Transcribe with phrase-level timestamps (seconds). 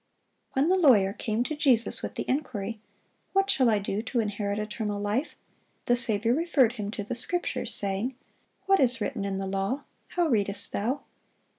[0.53, 2.79] When the lawyer came to Jesus with the inquiry,
[3.33, 5.35] "What shall I do to inherit eternal life?"
[5.85, 8.15] the Saviour referred him to the Scriptures, saying,
[8.65, 9.83] "What is written in the law?
[10.07, 11.01] how readest thou?"